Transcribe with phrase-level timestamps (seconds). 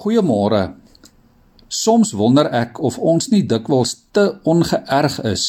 [0.00, 0.78] Goeiemôre.
[1.68, 5.42] Soms wonder ek of ons nie dikwels te ongeërg is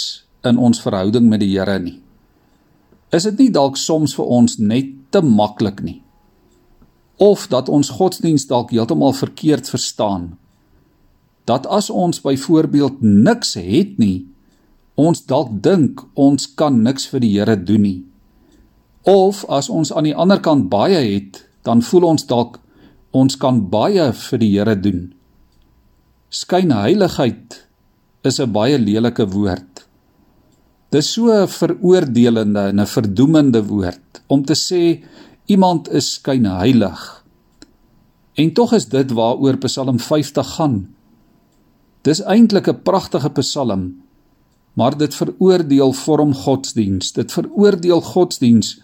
[0.43, 2.01] in ons verhouding met die Here nie.
[3.15, 6.01] Is dit nie dalk soms vir ons net te maklik nie?
[7.15, 10.33] Of dat ons godsdiens dalk heeltemal verkeerd verstaan?
[11.47, 14.25] Dat as ons byvoorbeeld niks het nie,
[14.99, 17.99] ons dalk dink ons kan niks vir die Here doen nie.
[19.07, 22.59] Of as ons aan die ander kant baie het, dan voel ons dalk
[23.11, 25.11] ons kan baie vir die Here doen.
[26.31, 27.67] Skynheiligheid
[28.23, 29.85] is 'n baie lelike woord.
[30.91, 35.03] Dis so 'n veroordelende en 'n verdoemende woord om te sê
[35.45, 37.23] iemand is skynheilig.
[38.35, 40.95] En tog is dit waaroor Psalm 50 gaan.
[42.03, 44.01] Dis eintlik 'n pragtige Psalm,
[44.73, 47.11] maar dit veroordeel vorm godsdiens.
[47.11, 48.81] Dit veroordeel godsdiens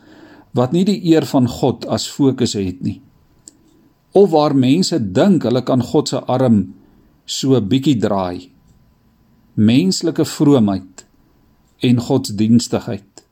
[0.51, 3.01] wat nie die eer van God as fokus het nie
[4.11, 6.73] of waar mense dink hulle kan God se arm
[7.25, 8.49] so 'n bietjie draai.
[9.55, 11.05] Menslike vroomheid
[11.79, 13.23] en godsdienstigheid.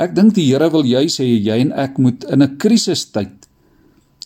[0.00, 3.48] Ek dink die Here wil jy sê jy en ek moet in 'n krisistyd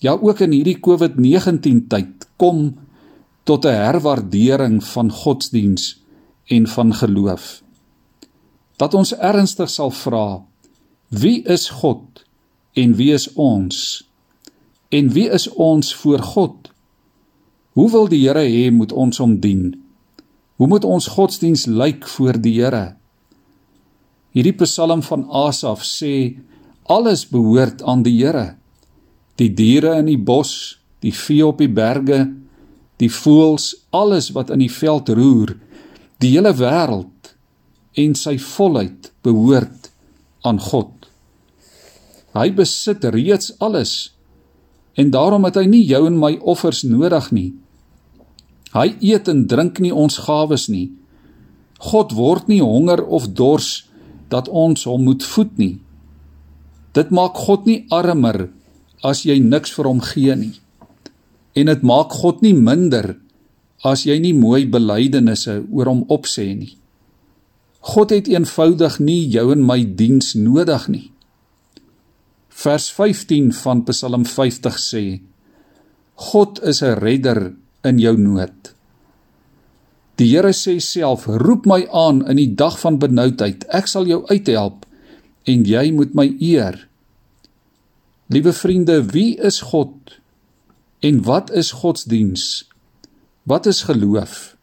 [0.01, 2.77] ja ook in hierdie COVID-19 tyd kom
[3.45, 6.03] tot 'n herwaardering van godsdiens
[6.47, 7.63] en van geloof.
[8.77, 10.43] Dat ons ernstig sal vra
[11.09, 12.25] wie is God
[12.73, 14.09] en wie is ons?
[14.95, 16.71] En wie is ons voor God?
[17.75, 19.73] Hoe wil die Here hê moet ons hom dien?
[20.61, 22.95] Hoe moet ons godsdiens lyk voor die Here?
[24.35, 26.37] Hierdie Psalm van Asaf sê
[26.87, 28.55] alles behoort aan die Here.
[29.35, 32.29] Die diere in die bos, die vee op die berge,
[33.03, 35.57] die voëls, alles wat in die veld roer,
[36.23, 37.35] die hele wêreld
[37.99, 39.91] en sy volheid behoort
[40.47, 40.93] aan God.
[42.35, 44.14] Hy besit reeds alles
[44.95, 47.51] en daarom het hy nie jou en my offers nodig nie.
[48.75, 50.91] Hy eet en drink nie ons gawes nie.
[51.79, 53.87] God word nie honger of dors
[54.31, 55.77] dat ons hom moet voed nie.
[56.95, 58.49] Dit maak God nie armer
[59.05, 60.55] as jy niks vir hom gee nie.
[61.55, 63.15] En dit maak God nie minder
[63.85, 66.75] as jy nie mooi belydenisse oor hom opsê nie.
[67.85, 71.09] God het eenvoudig nie jou en my diens nodig nie.
[72.55, 75.05] Vers 15 van Psalm 50 sê:
[76.15, 78.75] God is 'n redder in jou nood.
[80.17, 83.67] Die Here sê self: Roep my aan in die dag van benoudheid.
[83.69, 84.87] Ek sal jou uithelp
[85.45, 86.89] en jy moet my eer.
[88.33, 90.21] Liewe vriende, wie is God?
[91.01, 92.65] En wat is godsdiens?
[93.43, 94.57] Wat is geloof?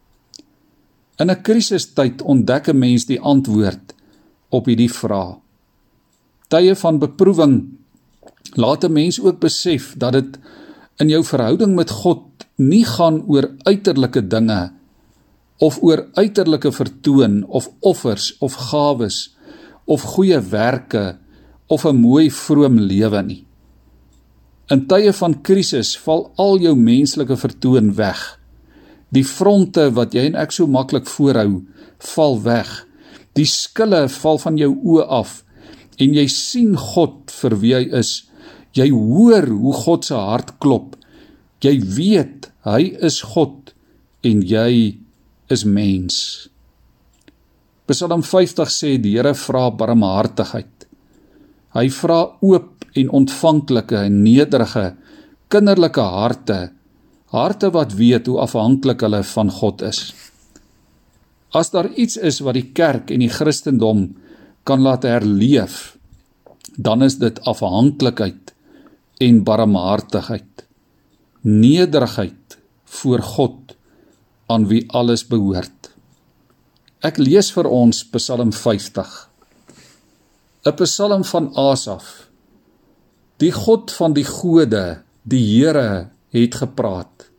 [1.20, 3.94] In 'n krisistyd ontdek 'n mens die antwoord
[4.48, 5.38] op hierdie vraag.
[6.48, 7.81] Tye van beproewing
[8.54, 10.38] laat 'n mens ook besef dat dit
[10.96, 12.22] in jou verhouding met God
[12.56, 14.72] nie gaan oor uiterlike dinge
[15.58, 19.36] of oor uiterlike vertoon of offers of gawes
[19.84, 21.18] of goeie werke
[21.66, 23.44] of 'n mooi vroom lewe nie.
[24.70, 28.38] In tye van krisis val al jou menslike vertoon weg.
[29.08, 31.62] Die fronte wat jy en ek so maklik voorhou,
[31.98, 32.86] val weg.
[33.32, 35.44] Die skille val van jou oë af
[35.98, 38.31] en jy sien God vir wie hy is
[38.72, 40.96] Jy hoor hoe God se hart klop.
[41.62, 43.74] Jy weet hy is God
[44.24, 44.98] en jy
[45.52, 46.16] is mens.
[47.90, 50.86] Psalm 50 sê die Here vra barmhartigheid.
[51.76, 54.92] Hy vra oop en ontvanklike en nederige
[55.52, 56.58] kinderlike harte,
[57.32, 60.00] harte wat weet hoe afhanklik hulle van God is.
[61.52, 64.06] As daar iets is wat die kerk en die Christendom
[64.64, 65.98] kan laat herleef,
[66.76, 68.51] dan is dit afhanklikheid
[69.22, 70.64] en barmhartigheid,
[71.42, 73.76] nederigheid voor God
[74.50, 75.92] aan wie alles behoort.
[77.02, 79.12] Ek lees vir ons Psalm 50.
[80.66, 82.28] 'n Psalm van Asaf.
[83.38, 87.30] Die God van die gode, die Here het gepraat.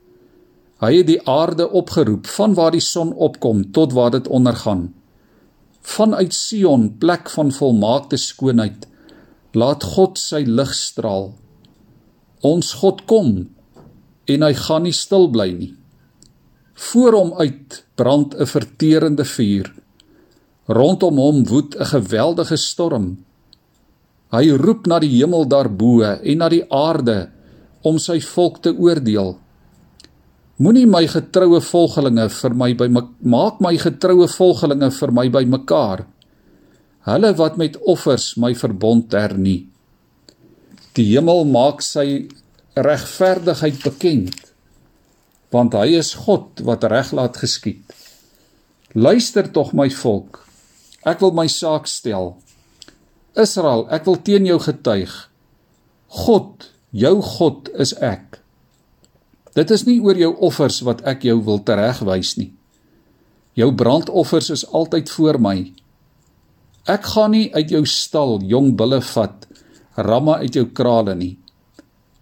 [0.84, 4.94] Hy het die aarde opgeroep van waar die son opkom tot waar dit ondergaan.
[5.82, 8.88] Vanuit Sion, plek van volmaakte skoonheid,
[9.54, 11.32] laat God sy lig straal.
[12.44, 13.46] Ons God kom
[14.28, 15.72] en hy gaan nie stil bly nie.
[16.90, 19.74] Voor hom uit brand 'n verterende vuur.
[20.68, 23.18] Rondom hom woed 'n geweldige storm.
[24.32, 27.30] Hy roep na die hemel daarbo en na die aarde
[27.82, 29.38] om sy volk te oordeel.
[30.58, 32.88] Moenie my getroue volgelinge vir my by
[33.22, 36.06] maak my getroue volgelinge vir my by mekaar.
[37.04, 39.73] Hulle wat met offers my verbond hernie.
[40.94, 42.30] Die hemel maak sy
[42.78, 44.54] regverdigheid bekend.
[45.54, 47.94] want hy is God wat reg laat geskied.
[48.98, 50.42] Luister tog my volk.
[51.06, 52.34] Ek wil my saak stel.
[53.38, 55.14] Israel, ek wil teen jou getuig.
[56.26, 58.40] God, jou God is ek.
[59.54, 62.50] Dit is nie oor jou offers wat ek jou wil teregwys nie.
[63.58, 65.58] Jou brandoffers is altyd voor my.
[66.90, 69.46] Ek gaan nie uit jou stal jong bulle vat,
[69.96, 71.36] ramme uit jou krale nie.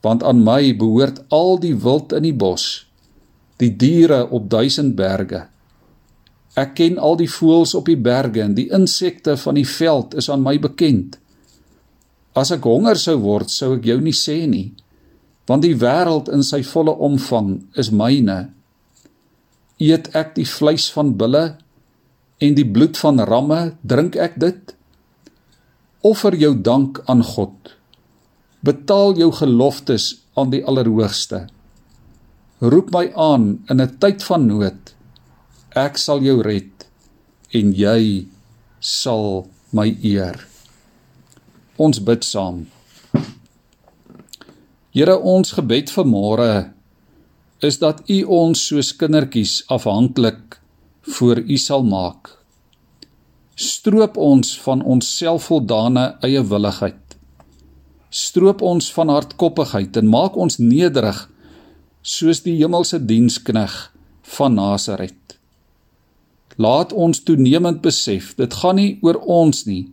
[0.02, 2.86] Want aan my behoort al die wild in die bos,
[3.62, 5.46] die diere op duisend berge.
[6.58, 10.30] Ek ken al die voëls op die berge en die insekte van die veld is
[10.30, 11.20] aan my bekend.
[12.36, 14.72] As ek honger sou word, sou ek jou nie sê nie,
[15.48, 18.50] want die wêreld in sy volle omvang is myne
[19.82, 21.44] eet ek die vleis van bulle
[22.42, 24.76] en die bloed van ramme, drink ek dit?
[26.02, 27.76] Offer jou dank aan God.
[28.66, 31.46] Betaal jou geloftes aan die Allerhoogste.
[32.62, 34.96] Roep my aan in 'n tyd van nood.
[35.76, 36.88] Ek sal jou red
[37.54, 38.28] en jy
[38.80, 40.48] sal my eer.
[41.78, 42.68] Ons bid saam.
[44.92, 46.74] Here ons gebed vir môre
[47.62, 50.60] is dat U ons soos kindertjies afhanklik
[51.02, 52.41] voor U sal maak.
[53.62, 57.16] Stroop ons van ons selfvoldane eie willigheid.
[58.10, 61.20] Stroop ons van hardkoppigheid en maak ons nederig
[62.02, 63.76] soos die hemelse dienskneg
[64.36, 65.36] van Nasaret.
[66.58, 69.84] Laat ons toenemend besef, dit gaan nie oor ons nie.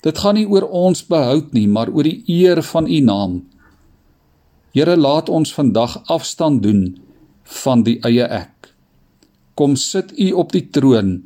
[0.00, 3.34] Dit gaan nie oor ons behoud nie, maar oor die eer van U naam.
[4.72, 6.86] Here laat ons vandag afstand doen
[7.60, 8.72] van die eie ek.
[9.54, 11.18] Kom sit U op die troon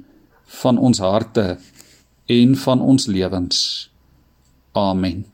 [0.61, 1.59] van ons harte
[2.27, 3.91] en van ons lewens.
[4.73, 5.25] Amen.